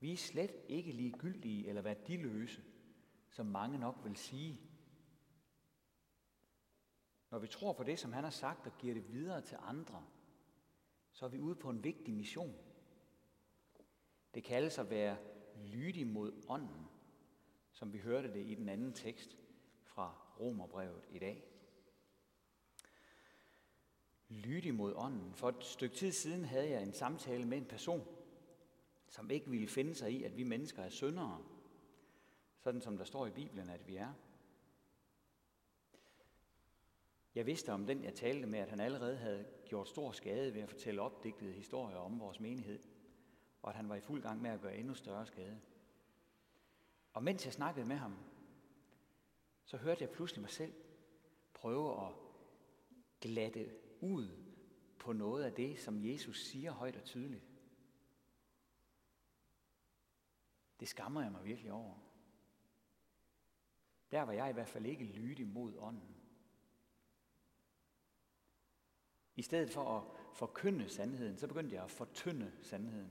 Vi 0.00 0.12
er 0.12 0.16
slet 0.16 0.56
ikke 0.68 0.92
ligegyldige 0.92 1.68
eller 1.68 1.82
værdiløse, 1.82 2.62
som 3.30 3.46
mange 3.46 3.78
nok 3.78 3.96
vil 4.04 4.16
sige. 4.16 4.60
Når 7.30 7.38
vi 7.38 7.46
tror 7.46 7.72
på 7.72 7.82
det, 7.82 7.98
som 7.98 8.12
han 8.12 8.24
har 8.24 8.30
sagt, 8.30 8.66
og 8.66 8.78
giver 8.78 8.94
det 8.94 9.12
videre 9.12 9.40
til 9.40 9.58
andre, 9.60 10.06
så 11.14 11.24
er 11.24 11.28
vi 11.28 11.38
ude 11.38 11.54
på 11.54 11.70
en 11.70 11.84
vigtig 11.84 12.14
mission. 12.14 12.54
Det 14.34 14.44
kaldes 14.44 14.78
at 14.78 14.90
være 14.90 15.16
lydig 15.56 16.06
mod 16.06 16.44
ånden, 16.48 16.88
som 17.72 17.92
vi 17.92 17.98
hørte 17.98 18.32
det 18.32 18.46
i 18.46 18.54
den 18.54 18.68
anden 18.68 18.92
tekst 18.92 19.38
fra 19.82 20.14
Romerbrevet 20.40 21.02
i 21.10 21.18
dag. 21.18 21.44
Lydig 24.28 24.74
mod 24.74 24.94
ånden. 24.96 25.34
For 25.34 25.48
et 25.48 25.64
stykke 25.64 25.96
tid 25.96 26.12
siden 26.12 26.44
havde 26.44 26.70
jeg 26.70 26.82
en 26.82 26.92
samtale 26.92 27.46
med 27.46 27.58
en 27.58 27.64
person, 27.64 28.06
som 29.08 29.30
ikke 29.30 29.50
ville 29.50 29.68
finde 29.68 29.94
sig 29.94 30.12
i, 30.12 30.22
at 30.22 30.36
vi 30.36 30.42
mennesker 30.42 30.82
er 30.82 30.90
syndere, 30.90 31.44
sådan 32.58 32.80
som 32.80 32.96
der 32.96 33.04
står 33.04 33.26
i 33.26 33.30
Bibelen, 33.30 33.70
at 33.70 33.88
vi 33.88 33.96
er. 33.96 34.12
Jeg 37.34 37.46
vidste 37.46 37.72
om 37.72 37.86
den, 37.86 38.04
jeg 38.04 38.14
talte 38.14 38.46
med, 38.46 38.58
at 38.58 38.68
han 38.68 38.80
allerede 38.80 39.16
havde 39.16 39.46
gjort 39.74 39.88
stor 39.88 40.12
skade 40.12 40.54
ved 40.54 40.60
at 40.60 40.68
fortælle 40.68 41.02
opdigtede 41.02 41.52
historier 41.52 41.96
om 41.96 42.20
vores 42.20 42.40
menighed, 42.40 42.78
og 43.62 43.70
at 43.70 43.76
han 43.76 43.88
var 43.88 43.94
i 43.94 44.00
fuld 44.00 44.22
gang 44.22 44.42
med 44.42 44.50
at 44.50 44.60
gøre 44.60 44.76
endnu 44.76 44.94
større 44.94 45.26
skade. 45.26 45.60
Og 47.12 47.24
mens 47.24 47.44
jeg 47.44 47.52
snakkede 47.52 47.86
med 47.86 47.96
ham, 47.96 48.16
så 49.64 49.76
hørte 49.76 50.02
jeg 50.02 50.10
pludselig 50.10 50.40
mig 50.40 50.50
selv 50.50 50.74
prøve 51.54 52.06
at 52.06 52.14
glatte 53.20 53.76
ud 54.00 54.28
på 54.98 55.12
noget 55.12 55.44
af 55.44 55.52
det, 55.52 55.78
som 55.78 56.04
Jesus 56.04 56.44
siger 56.44 56.72
højt 56.72 56.96
og 56.96 57.04
tydeligt. 57.04 57.44
Det 60.80 60.88
skammer 60.88 61.22
jeg 61.22 61.32
mig 61.32 61.44
virkelig 61.44 61.72
over. 61.72 61.94
Der 64.10 64.22
var 64.22 64.32
jeg 64.32 64.50
i 64.50 64.52
hvert 64.52 64.68
fald 64.68 64.86
ikke 64.86 65.04
lydig 65.04 65.46
mod 65.46 65.76
ånden. 65.76 66.13
I 69.36 69.42
stedet 69.42 69.70
for 69.70 69.98
at 69.98 70.02
forkynde 70.36 70.88
sandheden, 70.88 71.38
så 71.38 71.46
begyndte 71.46 71.74
jeg 71.74 71.84
at 71.84 71.90
fortynde 71.90 72.52
sandheden. 72.62 73.10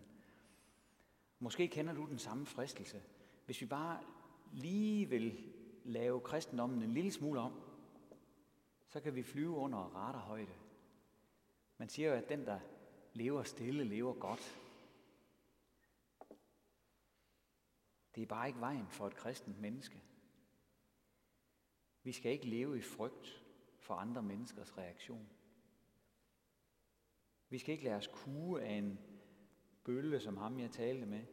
Måske 1.40 1.68
kender 1.68 1.94
du 1.94 2.06
den 2.06 2.20
samme 2.20 2.46
fristelse. 2.46 3.04
Hvis 3.46 3.62
vi 3.62 3.66
bare 3.66 4.04
lige 4.54 5.10
vil 5.10 5.54
lave 5.84 6.22
kristendommen 6.22 6.82
en 6.82 6.94
lille 6.94 7.12
smule 7.12 7.40
om, 7.40 7.62
så 8.90 9.00
kan 9.00 9.16
vi 9.16 9.24
flyve 9.24 9.56
under 9.56 9.78
radarhøjde. 9.78 10.54
Man 11.78 11.90
siger 11.90 12.10
jo, 12.10 12.16
at 12.16 12.30
den, 12.30 12.46
der 12.46 12.60
lever 13.14 13.44
stille, 13.44 13.84
lever 13.84 14.14
godt. 14.14 14.60
Det 18.16 18.22
er 18.22 18.28
bare 18.28 18.48
ikke 18.48 18.60
vejen 18.60 18.88
for 18.88 19.08
et 19.08 19.16
kristent 19.16 19.60
menneske. 19.60 20.04
Vi 22.04 22.12
skal 22.12 22.32
ikke 22.32 22.46
leve 22.46 22.78
i 22.78 22.82
frygt 22.82 23.44
for 23.80 23.94
andre 23.94 24.22
menneskers 24.22 24.78
reaktion. 24.78 25.30
Vi 27.54 27.58
skal 27.58 27.72
ikke 27.72 27.84
lade 27.84 27.96
os 27.96 28.08
kue 28.08 28.62
af 28.62 28.74
en 28.74 29.00
bølle, 29.84 30.20
som 30.20 30.38
ham 30.38 30.60
jeg 30.60 30.72
talte 30.72 31.06
med. 31.06 31.24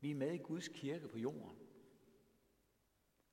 Vi 0.00 0.10
er 0.10 0.14
med 0.14 0.32
i 0.32 0.38
Guds 0.38 0.68
kirke 0.68 1.08
på 1.08 1.18
jorden. 1.18 1.58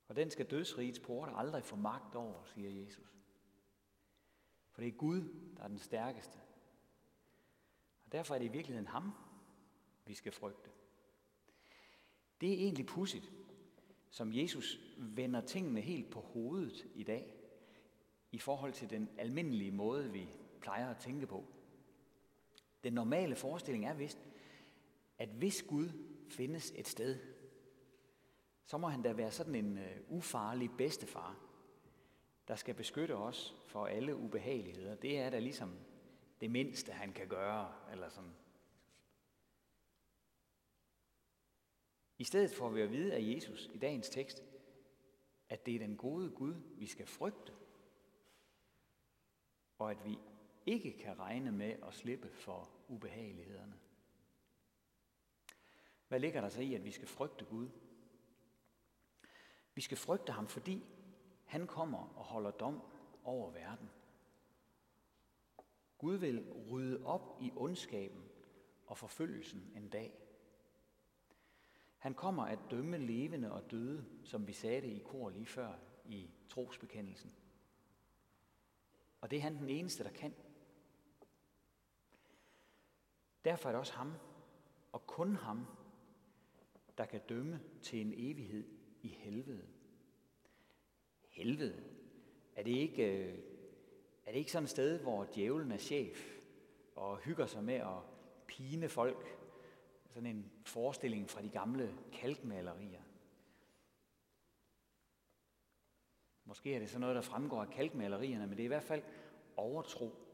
Og 0.07 0.15
den 0.15 0.31
skal 0.31 0.45
dødsrigets 0.45 0.99
porte 0.99 1.31
aldrig 1.31 1.63
få 1.63 1.75
magt 1.75 2.15
over, 2.15 2.43
siger 2.43 2.69
Jesus. 2.69 3.13
For 4.71 4.81
det 4.81 4.87
er 4.87 4.97
Gud, 4.97 5.21
der 5.57 5.63
er 5.63 5.67
den 5.67 5.79
stærkeste. 5.79 6.37
Og 8.05 8.11
derfor 8.11 8.35
er 8.35 8.39
det 8.39 8.45
i 8.45 8.51
virkeligheden 8.51 8.87
ham, 8.87 9.11
vi 10.05 10.13
skal 10.13 10.31
frygte. 10.31 10.69
Det 12.41 12.49
er 12.49 12.57
egentlig 12.57 12.85
pudsigt, 12.85 13.31
som 14.09 14.33
Jesus 14.33 14.79
vender 14.97 15.41
tingene 15.41 15.81
helt 15.81 16.11
på 16.11 16.19
hovedet 16.19 16.87
i 16.95 17.03
dag, 17.03 17.35
i 18.31 18.39
forhold 18.39 18.73
til 18.73 18.89
den 18.89 19.09
almindelige 19.17 19.71
måde, 19.71 20.11
vi 20.11 20.29
plejer 20.61 20.89
at 20.89 20.97
tænke 20.97 21.27
på. 21.27 21.54
Den 22.85 22.93
normale 22.93 23.35
forestilling 23.35 23.85
er 23.85 23.93
vist, 23.93 24.27
at 25.17 25.29
hvis 25.29 25.63
Gud 25.63 25.89
findes 26.29 26.71
et 26.75 26.87
sted, 26.87 27.19
så 28.65 28.77
må 28.77 28.87
han 28.87 29.01
da 29.01 29.13
være 29.13 29.31
sådan 29.31 29.55
en 29.55 29.77
uh, 29.77 30.17
ufarlig 30.17 30.69
bedstefar, 30.77 31.39
der 32.47 32.55
skal 32.55 32.75
beskytte 32.75 33.15
os 33.15 33.55
for 33.67 33.85
alle 33.85 34.15
ubehageligheder. 34.15 34.95
Det 34.95 35.19
er 35.19 35.29
da 35.29 35.39
ligesom 35.39 35.79
det 36.41 36.51
mindste, 36.51 36.91
han 36.91 37.13
kan 37.13 37.27
gøre, 37.27 37.73
eller 37.91 38.09
sådan. 38.09 38.35
I 42.17 42.23
stedet 42.23 42.51
får 42.51 42.69
vi 42.69 42.81
at 42.81 42.91
vide 42.91 43.13
af 43.13 43.35
Jesus 43.35 43.69
i 43.73 43.77
dagens 43.77 44.09
tekst, 44.09 44.43
at 45.49 45.65
det 45.65 45.75
er 45.75 45.79
den 45.79 45.97
gode 45.97 46.29
Gud, 46.29 46.55
vi 46.77 46.85
skal 46.85 47.07
frygte, 47.07 47.53
og 49.77 49.91
at 49.91 50.05
vi 50.05 50.17
ikke 50.65 50.97
kan 50.97 51.19
regne 51.19 51.51
med 51.51 51.75
at 51.87 51.93
slippe 51.93 52.29
for 52.29 52.69
ubehagelighederne. 52.87 53.79
Hvad 56.07 56.19
ligger 56.19 56.41
der 56.41 56.49
så 56.49 56.61
i, 56.61 56.73
at 56.73 56.83
vi 56.83 56.91
skal 56.91 57.07
frygte 57.07 57.45
Gud? 57.45 57.69
Vi 59.75 59.81
skal 59.81 59.97
frygte 59.97 60.31
ham, 60.31 60.47
fordi 60.47 60.85
han 61.45 61.67
kommer 61.67 62.17
og 62.17 62.23
holder 62.23 62.51
dom 62.51 62.81
over 63.23 63.51
verden. 63.51 63.89
Gud 65.97 66.15
vil 66.15 66.51
rydde 66.71 67.05
op 67.05 67.37
i 67.41 67.51
ondskaben 67.55 68.23
og 68.85 68.97
forfølgelsen 68.97 69.71
en 69.75 69.89
dag. 69.89 70.13
Han 71.97 72.13
kommer 72.13 72.43
at 72.43 72.59
dømme 72.71 72.97
levende 72.97 73.51
og 73.51 73.71
døde, 73.71 74.05
som 74.23 74.47
vi 74.47 74.53
sagde 74.53 74.81
det 74.81 74.87
i 74.87 74.99
kor 74.99 75.29
lige 75.29 75.45
før 75.45 75.73
i 76.05 76.29
trosbekendelsen. 76.49 77.35
Og 79.21 79.31
det 79.31 79.37
er 79.37 79.41
han 79.41 79.57
den 79.57 79.69
eneste, 79.69 80.03
der 80.03 80.09
kan. 80.11 80.33
Derfor 83.45 83.69
er 83.69 83.73
det 83.73 83.79
også 83.79 83.93
ham, 83.93 84.13
og 84.91 85.07
kun 85.07 85.35
ham, 85.35 85.65
der 86.97 87.05
kan 87.05 87.21
dømme 87.29 87.61
til 87.81 88.01
en 88.01 88.13
evighed 88.15 88.67
i 89.01 89.07
helvede. 89.07 89.67
Helvede, 91.29 91.83
er 92.55 92.63
det 92.63 92.71
ikke, 92.71 93.27
øh, 93.27 93.39
er 94.25 94.31
det 94.31 94.39
ikke 94.39 94.51
sådan 94.51 94.63
et 94.63 94.69
sted, 94.69 94.99
hvor 94.99 95.27
djævlen 95.35 95.71
er 95.71 95.77
chef 95.77 96.37
og 96.95 97.17
hygger 97.17 97.45
sig 97.45 97.63
med 97.63 97.73
at 97.73 98.03
pine 98.47 98.89
folk? 98.89 99.37
Sådan 100.07 100.29
en 100.29 100.51
forestilling 100.65 101.29
fra 101.29 101.41
de 101.41 101.49
gamle 101.49 101.97
kalkmalerier. 102.13 103.01
Måske 106.45 106.75
er 106.75 106.79
det 106.79 106.89
sådan 106.89 107.01
noget, 107.01 107.15
der 107.15 107.21
fremgår 107.21 107.61
af 107.61 107.69
kalkmalerierne, 107.69 108.47
men 108.47 108.57
det 108.57 108.63
er 108.63 108.65
i 108.65 108.67
hvert 108.67 108.83
fald 108.83 109.03
overtro. 109.57 110.24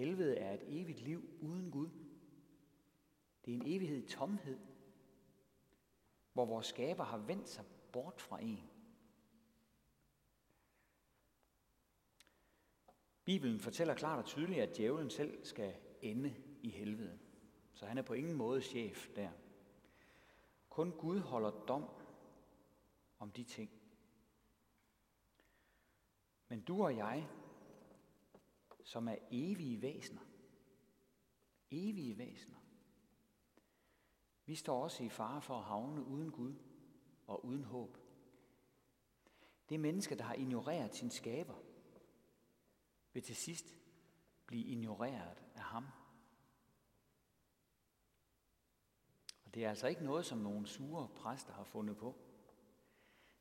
Helvede 0.00 0.36
er 0.36 0.54
et 0.54 0.62
evigt 0.80 1.00
liv 1.00 1.38
uden 1.40 1.70
Gud. 1.70 1.88
Det 3.44 3.54
er 3.54 3.56
en 3.56 3.66
evighed 3.66 3.98
i 3.98 4.08
tomhed, 4.08 4.58
hvor 6.32 6.44
vores 6.44 6.66
skaber 6.66 7.04
har 7.04 7.18
vendt 7.18 7.48
sig 7.48 7.64
bort 7.92 8.20
fra 8.20 8.42
en. 8.42 8.70
Bibelen 13.24 13.60
fortæller 13.60 13.94
klart 13.94 14.18
og 14.18 14.24
tydeligt, 14.24 14.60
at 14.60 14.76
djævlen 14.76 15.10
selv 15.10 15.44
skal 15.44 15.74
ende 16.02 16.34
i 16.62 16.70
helvede. 16.70 17.18
Så 17.74 17.86
han 17.86 17.98
er 17.98 18.02
på 18.02 18.14
ingen 18.14 18.34
måde 18.34 18.62
chef 18.62 19.08
der. 19.16 19.30
Kun 20.68 20.92
Gud 20.92 21.18
holder 21.18 21.50
dom 21.50 21.88
om 23.18 23.30
de 23.30 23.44
ting. 23.44 23.70
Men 26.48 26.60
du 26.60 26.84
og 26.84 26.96
jeg, 26.96 27.28
som 28.90 29.08
er 29.08 29.16
evige 29.30 29.82
væsener, 29.82 30.20
evige 31.70 32.18
væsener, 32.18 32.56
vi 34.46 34.54
står 34.54 34.82
også 34.82 35.02
i 35.02 35.08
fare 35.08 35.42
for 35.42 35.58
at 35.58 35.64
havne 35.64 36.04
uden 36.04 36.30
Gud 36.30 36.54
og 37.26 37.44
uden 37.44 37.64
håb. 37.64 37.98
Det 39.68 39.80
mennesker 39.80 40.16
der 40.16 40.24
har 40.24 40.34
ignoreret 40.34 40.94
sin 40.94 41.10
skaber, 41.10 41.54
vil 43.12 43.22
til 43.22 43.36
sidst 43.36 43.74
blive 44.46 44.64
ignoreret 44.64 45.42
af 45.54 45.62
ham. 45.62 45.86
Og 49.44 49.54
det 49.54 49.64
er 49.64 49.68
altså 49.68 49.86
ikke 49.86 50.04
noget, 50.04 50.26
som 50.26 50.38
nogle 50.38 50.66
sure 50.66 51.08
præster 51.08 51.52
har 51.52 51.64
fundet 51.64 51.96
på. 51.96 52.14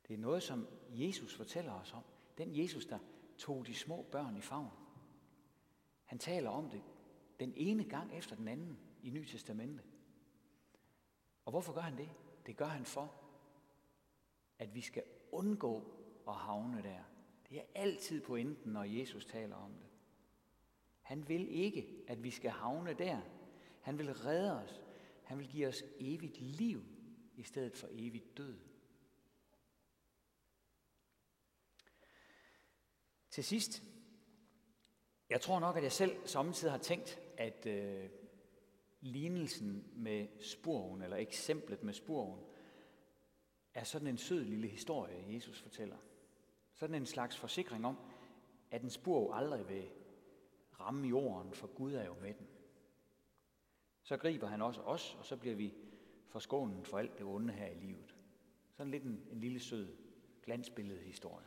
Det 0.08 0.14
er 0.14 0.18
noget, 0.18 0.44
som 0.44 0.68
Jesus 0.90 1.36
fortæller 1.36 1.74
os 1.74 1.94
om. 1.94 2.04
Den 2.38 2.58
Jesus, 2.58 2.86
der 2.86 3.00
tog 3.38 3.68
de 3.68 3.76
små 3.76 4.06
børn 4.12 4.38
i 4.38 4.42
favn. 4.42 4.89
Han 6.10 6.20
taler 6.20 6.50
om 6.50 6.70
det 6.70 6.82
den 7.40 7.54
ene 7.56 7.84
gang 7.84 8.18
efter 8.18 8.36
den 8.36 8.48
anden 8.48 8.80
i 9.04 9.10
Nye 9.10 9.26
Testamente. 9.26 9.84
Og 11.46 11.52
hvorfor 11.52 11.74
gør 11.74 11.82
han 11.82 11.98
det? 11.98 12.10
Det 12.46 12.58
gør 12.58 12.66
han 12.66 12.86
for, 12.86 13.16
at 14.60 14.76
vi 14.76 14.82
skal 14.82 15.04
undgå 15.32 16.04
at 16.28 16.36
havne 16.36 16.84
der. 16.84 17.04
Det 17.50 17.58
er 17.58 17.64
altid 17.76 18.22
pointen, 18.22 18.72
når 18.72 18.84
Jesus 18.84 19.26
taler 19.26 19.56
om 19.56 19.72
det. 19.72 19.90
Han 21.02 21.28
vil 21.28 21.50
ikke, 21.50 22.04
at 22.08 22.24
vi 22.24 22.32
skal 22.32 22.52
havne 22.52 22.94
der. 22.94 23.22
Han 23.82 23.98
vil 23.98 24.14
redde 24.14 24.64
os. 24.64 24.82
Han 25.24 25.40
vil 25.40 25.48
give 25.48 25.68
os 25.68 25.84
evigt 26.00 26.42
liv 26.42 26.84
i 27.36 27.44
stedet 27.44 27.78
for 27.78 27.88
evigt 27.92 28.38
død. 28.38 28.60
Til 33.30 33.44
sidst, 33.44 33.84
jeg 35.30 35.42
tror 35.42 35.60
nok, 35.60 35.78
at 35.78 35.84
jeg 35.84 35.92
selv 35.92 36.28
samtidig 36.28 36.72
har 36.72 36.80
tænkt, 36.80 37.20
at 37.38 37.66
øh, 37.66 38.10
lignelsen 39.02 39.92
med 39.96 40.28
spurven, 40.42 41.02
eller 41.02 41.18
eksemplet 41.18 41.84
med 41.84 41.94
spurven, 41.94 42.40
er 43.74 43.84
sådan 43.84 44.08
en 44.08 44.18
sød 44.18 44.44
lille 44.44 44.68
historie, 44.68 45.34
Jesus 45.34 45.62
fortæller. 45.62 45.98
Sådan 46.74 46.96
en 46.96 47.06
slags 47.06 47.38
forsikring 47.38 47.86
om, 47.86 47.98
at 48.72 48.82
en 48.82 48.90
spurv 48.90 49.32
aldrig 49.34 49.70
vil 49.70 49.90
ramme 50.80 51.08
jorden, 51.08 51.54
for 51.54 51.68
Gud 51.68 51.94
er 51.94 52.06
jo 52.06 52.14
med 52.22 52.34
den. 52.34 52.48
Så 54.04 54.18
griber 54.18 54.48
han 54.48 54.62
også 54.62 54.82
os, 54.82 55.16
og 55.20 55.26
så 55.26 55.38
bliver 55.38 55.56
vi 55.56 55.74
forskånet 56.28 56.88
for 56.88 56.98
alt 56.98 57.18
det 57.18 57.26
onde 57.26 57.54
her 57.54 57.68
i 57.68 57.80
livet. 57.80 58.16
Sådan 58.72 58.92
lidt 58.92 59.04
en, 59.04 59.28
en 59.32 59.40
lille 59.40 59.60
sød 59.60 59.88
glansbillede 60.44 61.00
historie. 61.00 61.46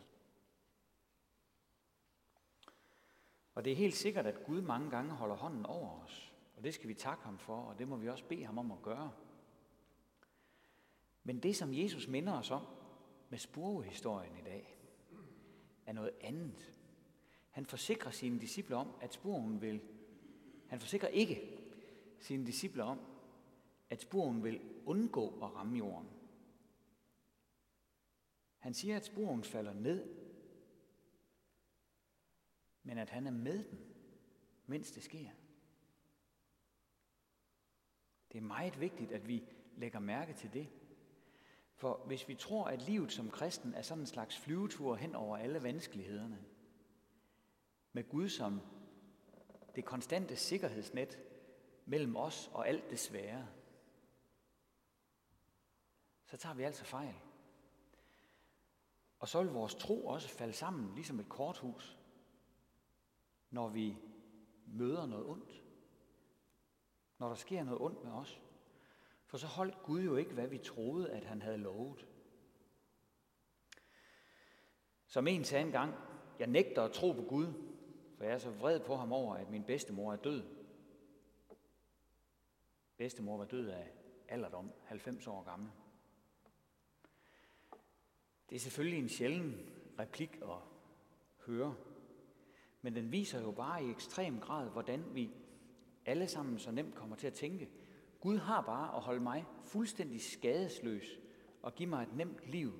Og 3.55 3.65
det 3.65 3.73
er 3.73 3.77
helt 3.77 3.95
sikkert, 3.95 4.27
at 4.27 4.45
Gud 4.45 4.61
mange 4.61 4.91
gange 4.91 5.13
holder 5.13 5.37
hånden 5.37 5.67
over 5.67 6.01
os. 6.01 6.33
Og 6.57 6.65
det 6.65 6.75
skal 6.75 6.89
vi 6.89 6.95
takke 6.95 7.25
ham 7.25 7.39
for, 7.39 7.57
og 7.57 7.79
det 7.79 7.89
må 7.89 7.97
vi 7.97 8.09
også 8.09 8.25
bede 8.25 8.45
ham 8.45 8.59
om 8.59 8.73
at 8.73 8.83
gøre. 8.83 9.13
Men 11.25 11.39
det, 11.39 11.57
som 11.57 11.75
Jesus 11.75 12.09
minder 12.09 12.33
os 12.33 12.51
om 12.51 12.67
med 13.29 13.39
spurvehistorien 13.39 14.37
i 14.37 14.43
dag, 14.43 14.79
er 15.87 15.93
noget 15.93 16.13
andet. 16.21 16.79
Han 17.51 17.67
forsikrer 17.67 18.11
sine 18.11 18.41
disciple 18.41 18.77
om, 18.77 18.89
at 19.01 19.15
spurven 19.15 19.61
vil... 19.61 19.81
Han 20.67 20.81
forsikrer 20.81 21.09
ikke 21.09 21.59
sine 22.19 22.47
disciple 22.47 22.85
om, 22.85 23.01
at 23.91 24.01
spurven 24.01 24.45
vil 24.45 24.61
undgå 24.87 25.29
at 25.43 25.55
ramme 25.55 25.79
jorden. 25.79 26.09
Han 28.59 28.75
siger, 28.75 28.97
at 28.97 29.05
spurven 29.05 29.45
falder 29.45 29.73
ned, 29.73 30.22
men 32.83 32.99
at 32.99 33.11
han 33.11 33.27
er 33.27 33.31
med 33.31 33.65
dem, 33.65 33.79
mens 34.67 34.93
det 34.93 35.03
sker. 35.03 35.29
Det 38.33 38.39
er 38.39 38.43
meget 38.43 38.81
vigtigt, 38.81 39.13
at 39.13 39.29
vi 39.29 39.45
lægger 39.77 39.99
mærke 39.99 40.33
til 40.33 40.53
det. 40.53 40.69
For 41.75 42.05
hvis 42.07 42.29
vi 42.29 42.35
tror, 42.35 42.65
at 42.65 42.83
livet 42.83 43.13
som 43.13 43.31
kristen 43.31 43.75
er 43.75 43.83
sådan 43.83 44.03
en 44.03 44.07
slags 44.07 44.39
flyvetur 44.39 44.95
hen 44.95 45.15
over 45.15 45.37
alle 45.37 45.63
vanskelighederne, 45.63 46.45
med 47.93 48.09
Gud 48.09 48.29
som 48.29 48.61
det 49.75 49.85
konstante 49.85 50.37
sikkerhedsnet 50.37 51.19
mellem 51.87 52.17
os 52.17 52.51
og 52.53 52.69
alt 52.69 52.91
det 52.91 52.99
svære, 52.99 53.49
så 56.25 56.37
tager 56.37 56.55
vi 56.55 56.63
altså 56.63 56.85
fejl. 56.85 57.15
Og 59.19 59.29
så 59.29 59.43
vil 59.43 59.53
vores 59.53 59.75
tro 59.75 60.07
også 60.07 60.29
falde 60.29 60.53
sammen, 60.53 60.95
ligesom 60.95 61.21
et 61.21 61.29
korthus, 61.29 61.99
når 63.53 63.69
vi 63.69 63.97
møder 64.67 65.07
noget 65.07 65.27
ondt. 65.27 65.63
Når 67.19 67.29
der 67.29 67.35
sker 67.35 67.65
noget 67.65 67.81
ondt 67.81 68.05
med 68.05 68.13
os. 68.13 68.41
For 69.27 69.37
så 69.37 69.47
holdt 69.47 69.83
Gud 69.83 70.03
jo 70.03 70.17
ikke, 70.17 70.33
hvad 70.33 70.49
vi 70.49 70.59
troede, 70.59 71.11
at 71.11 71.25
han 71.25 71.43
havde 71.43 71.59
lovet. 71.59 72.07
Som 75.07 75.27
en 75.27 75.45
sagde 75.45 75.67
engang, 75.67 75.95
jeg 76.39 76.47
nægter 76.47 76.83
at 76.83 76.93
tro 76.93 77.13
på 77.13 77.23
Gud, 77.23 77.53
for 78.17 78.25
jeg 78.25 78.35
er 78.35 78.39
så 78.39 78.51
vred 78.51 78.81
på 78.81 78.97
ham 78.97 79.13
over, 79.13 79.35
at 79.35 79.51
min 79.51 79.65
bedstemor 79.65 80.13
er 80.13 80.17
død. 80.17 80.43
Bedstemor 82.97 83.37
var 83.37 83.45
død 83.45 83.69
af 83.69 83.93
alderdom, 84.29 84.73
90 84.85 85.27
år 85.27 85.43
gammel. 85.43 85.71
Det 88.51 88.57
er 88.57 88.61
selvfølgelig 88.61 88.99
en 88.99 89.09
sjælden 89.09 89.71
replik 89.99 90.37
at 90.43 90.59
høre, 91.47 91.77
men 92.83 92.97
den 92.97 93.13
viser 93.13 93.41
jo 93.41 93.51
bare 93.51 93.85
i 93.85 93.91
ekstrem 93.91 94.41
grad, 94.41 94.71
hvordan 94.71 95.15
vi 95.15 95.31
alle 96.07 96.29
sammen 96.29 96.59
så 96.59 96.71
nemt 96.71 96.95
kommer 96.95 97.17
til 97.17 97.27
at 97.27 97.35
tænke, 97.35 97.71
Gud 98.21 98.39
har 98.39 98.61
bare 98.61 98.97
at 98.97 99.03
holde 99.03 99.21
mig 99.21 99.45
fuldstændig 99.63 100.21
skadesløs 100.21 101.19
og 101.63 101.75
give 101.75 101.89
mig 101.89 102.03
et 102.03 102.17
nemt 102.17 102.47
liv, 102.47 102.73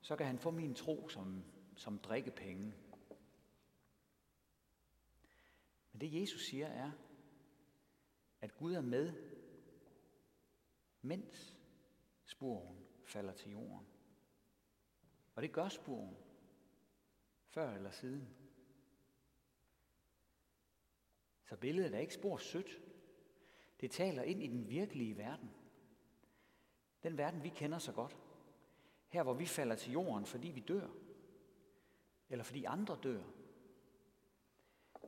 så 0.00 0.16
kan 0.16 0.26
han 0.26 0.38
få 0.38 0.50
min 0.50 0.74
tro 0.74 1.08
som, 1.08 1.44
som 1.76 1.98
drikkepenge. 1.98 2.74
Men 5.92 6.00
det 6.00 6.20
Jesus 6.20 6.46
siger 6.46 6.66
er, 6.66 6.90
at 8.40 8.56
Gud 8.56 8.74
er 8.74 8.80
med, 8.80 9.12
mens 11.02 11.56
sporen 12.24 12.76
falder 13.04 13.32
til 13.32 13.50
jorden. 13.50 13.86
Og 15.34 15.42
det 15.42 15.52
gør 15.52 15.68
sporen, 15.68 16.16
før 17.48 17.74
eller 17.74 17.90
siden. 17.90 18.39
Så 21.50 21.56
billedet 21.56 21.94
er 21.94 21.98
ikke 21.98 22.14
spor 22.14 22.36
sødt. 22.36 22.80
Det 23.80 23.90
taler 23.90 24.22
ind 24.22 24.42
i 24.42 24.46
den 24.46 24.68
virkelige 24.68 25.16
verden. 25.16 25.50
Den 27.02 27.18
verden, 27.18 27.42
vi 27.42 27.48
kender 27.48 27.78
så 27.78 27.92
godt. 27.92 28.16
Her, 29.08 29.22
hvor 29.22 29.34
vi 29.34 29.46
falder 29.46 29.76
til 29.76 29.92
jorden, 29.92 30.26
fordi 30.26 30.48
vi 30.48 30.60
dør. 30.60 30.88
Eller 32.28 32.42
fordi 32.42 32.64
andre 32.64 32.98
dør. 33.02 33.22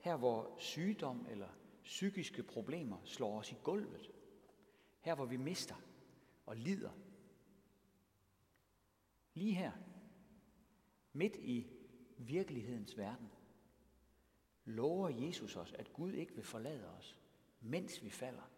Her, 0.00 0.16
hvor 0.16 0.57
sygdom 0.59 1.26
eller 1.31 1.48
psykiske 1.85 2.42
problemer 2.42 2.98
slår 3.05 3.38
os 3.38 3.52
i 3.52 3.57
gulvet. 3.62 4.11
Her, 5.00 5.14
hvor 5.14 5.26
vi 5.26 5.37
mister 5.37 5.76
og 6.46 6.57
lider. 6.57 6.92
Lige 9.35 9.55
her, 9.55 9.72
midt 11.12 11.37
i 11.37 11.66
virkelighedens 12.16 12.98
verden, 12.98 13.31
lover 14.64 15.09
Jesus 15.09 15.57
os, 15.57 15.72
at 15.72 15.92
Gud 15.92 16.12
ikke 16.12 16.35
vil 16.35 16.44
forlade 16.44 16.88
os, 16.88 17.20
mens 17.61 18.03
vi 18.03 18.11
falder. 18.11 18.51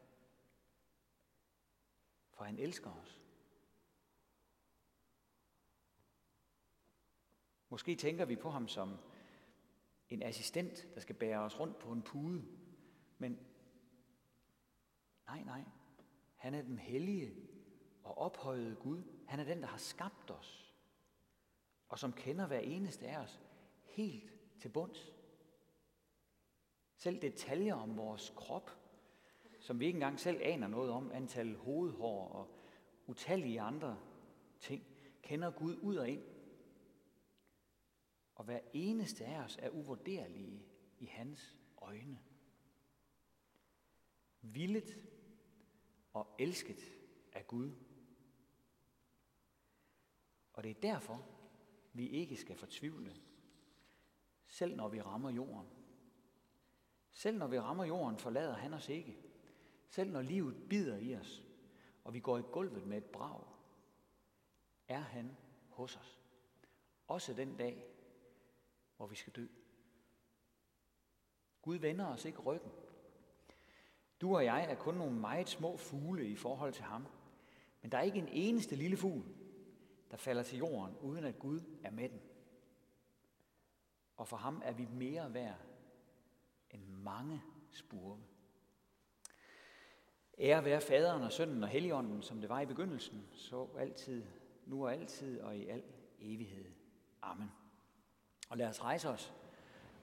For 2.30 2.44
han 2.44 2.58
elsker 2.58 2.90
os. 2.90 3.20
Måske 7.68 7.96
tænker 7.96 8.24
vi 8.24 8.36
på 8.36 8.50
ham 8.50 8.68
som 8.68 8.96
en 10.08 10.22
assistent, 10.22 10.94
der 10.94 11.00
skal 11.00 11.14
bære 11.14 11.40
os 11.40 11.60
rundt 11.60 11.78
på 11.78 11.92
en 11.92 12.02
pude. 12.02 12.44
Men 13.18 13.38
nej, 15.26 15.42
nej. 15.44 15.64
Han 16.36 16.54
er 16.54 16.62
den 16.62 16.78
hellige 16.78 17.34
og 18.02 18.18
ophøjede 18.18 18.76
Gud. 18.76 19.02
Han 19.26 19.40
er 19.40 19.44
den, 19.44 19.62
der 19.62 19.66
har 19.66 19.78
skabt 19.78 20.30
os. 20.30 20.74
Og 21.88 21.98
som 21.98 22.12
kender 22.12 22.46
hver 22.46 22.58
eneste 22.58 23.06
af 23.06 23.18
os 23.18 23.40
helt 23.82 24.32
til 24.60 24.68
bunds. 24.68 25.13
Selv 27.04 27.22
detaljer 27.22 27.74
om 27.74 27.96
vores 27.96 28.32
krop, 28.36 28.70
som 29.60 29.80
vi 29.80 29.86
ikke 29.86 29.96
engang 29.96 30.20
selv 30.20 30.40
aner 30.42 30.68
noget 30.68 30.90
om, 30.90 31.12
antal 31.12 31.56
hovedhår 31.56 32.28
og 32.28 32.58
utallige 33.06 33.60
andre 33.60 33.98
ting, 34.58 34.86
kender 35.22 35.50
Gud 35.50 35.76
ud 35.76 35.96
og 35.96 36.08
ind. 36.08 36.22
Og 38.34 38.44
hver 38.44 38.60
eneste 38.72 39.24
af 39.24 39.44
os 39.44 39.58
er 39.62 39.70
uvurderlige 39.70 40.62
i 40.98 41.06
hans 41.06 41.56
øjne. 41.78 42.18
Villet 44.40 44.98
og 46.12 46.36
elsket 46.38 46.80
af 47.32 47.46
Gud. 47.46 47.70
Og 50.52 50.62
det 50.62 50.70
er 50.70 50.80
derfor, 50.80 51.26
vi 51.92 52.08
ikke 52.08 52.36
skal 52.36 52.56
fortvivle, 52.56 53.16
selv 54.46 54.76
når 54.76 54.88
vi 54.88 55.00
rammer 55.00 55.30
jorden. 55.30 55.83
Selv 57.14 57.38
når 57.38 57.46
vi 57.46 57.59
rammer 57.59 57.85
jorden, 57.85 58.18
forlader 58.18 58.55
han 58.55 58.74
os 58.74 58.88
ikke. 58.88 59.18
Selv 59.88 60.11
når 60.11 60.22
livet 60.22 60.68
bider 60.68 60.96
i 60.96 61.16
os, 61.16 61.44
og 62.05 62.14
vi 62.14 62.20
går 62.20 62.38
i 62.38 62.42
gulvet 62.53 62.87
med 62.87 62.96
et 62.96 63.05
brag, 63.05 63.44
er 64.88 65.00
han 65.00 65.37
hos 65.68 65.96
os. 65.96 66.20
Også 67.09 67.35
den 67.35 67.57
dag, 67.57 67.87
hvor 68.96 69.07
vi 69.07 69.14
skal 69.14 69.33
dø. 69.33 69.46
Gud 71.62 71.77
vender 71.77 72.07
os 72.07 72.24
ikke 72.24 72.38
ryggen. 72.38 72.72
Du 74.20 74.37
og 74.37 74.44
jeg 74.44 74.70
er 74.70 74.74
kun 74.74 74.94
nogle 74.94 75.20
meget 75.20 75.48
små 75.48 75.77
fugle 75.77 76.29
i 76.29 76.37
forhold 76.37 76.72
til 76.72 76.85
ham. 76.85 77.07
Men 77.83 77.92
der 77.92 77.98
er 77.98 78.03
ikke 78.03 78.18
en 78.18 78.29
eneste 78.29 78.77
lille 78.77 78.96
fugl, 78.96 79.24
der 80.11 80.16
falder 80.16 80.42
til 80.42 80.59
jorden, 80.59 80.96
uden 80.96 81.24
at 81.24 81.38
Gud 81.38 81.61
er 81.83 81.90
med 81.90 82.09
den. 82.09 82.20
Og 84.16 84.29
for 84.29 84.37
ham 84.37 84.62
er 84.64 84.72
vi 84.72 84.85
mere 84.85 85.35
værd 85.35 85.73
end 86.74 86.88
mange 86.88 87.42
spurve. 87.72 88.18
Ære 90.38 90.64
være 90.64 90.80
faderen 90.80 91.22
og 91.22 91.32
sønnen 91.32 91.62
og 91.62 91.68
helligånden, 91.68 92.22
som 92.22 92.40
det 92.40 92.48
var 92.48 92.60
i 92.60 92.66
begyndelsen, 92.66 93.26
så 93.32 93.68
altid, 93.78 94.24
nu 94.66 94.84
og 94.84 94.92
altid 94.92 95.40
og 95.40 95.56
i 95.56 95.68
al 95.68 95.82
evighed. 96.18 96.64
Amen. 97.22 97.50
Og 98.50 98.56
lad 98.56 98.68
os 98.68 98.84
rejse 98.84 99.08
os 99.08 99.32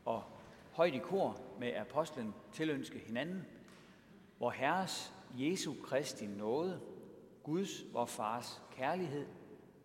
og 0.05 0.23
højt 0.71 0.93
i 0.93 0.99
kor 0.99 1.41
med 1.60 1.73
apostlen 1.73 2.34
tilønske 2.51 2.99
hinanden, 2.99 3.45
hvor 4.38 4.49
Herres 4.49 5.13
Jesu 5.38 5.73
Kristi 5.84 6.27
nåde, 6.27 6.81
Guds, 7.43 7.93
vor 7.93 8.05
Fars 8.05 8.62
kærlighed 8.71 9.27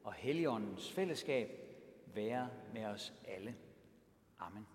og 0.05 0.13
Helligåndens 0.13 0.93
fællesskab 0.93 1.51
være 2.07 2.49
med 2.73 2.85
os 2.85 3.13
alle. 3.25 3.57
Amen. 4.39 4.67